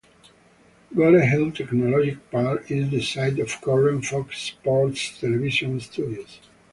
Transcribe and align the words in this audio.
Gore 0.95 1.19
Hill 1.23 1.51
Technology 1.51 2.17
Park 2.31 2.71
is 2.71 2.89
the 2.89 3.03
site 3.03 3.37
of 3.37 3.61
current 3.61 4.03
Fox 4.03 4.35
Sports 4.41 5.19
television 5.19 5.79
studios. 5.79 6.39